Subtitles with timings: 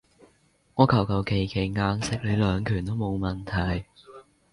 [0.73, 3.85] 我求求其其硬食你兩拳都冇問題